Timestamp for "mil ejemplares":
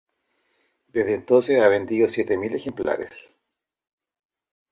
2.35-3.37